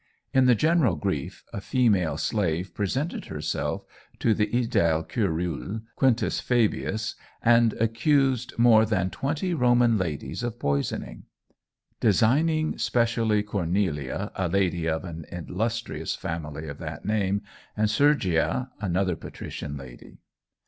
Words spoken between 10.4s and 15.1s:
of poisoning: designing specially Cornelia, a lady of